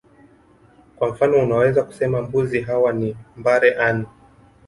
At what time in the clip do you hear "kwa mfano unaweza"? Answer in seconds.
0.95-1.83